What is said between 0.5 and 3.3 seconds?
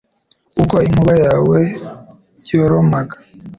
Uko inkuba yawe yoromaga